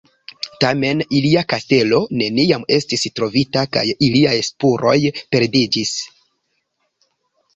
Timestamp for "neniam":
2.21-2.63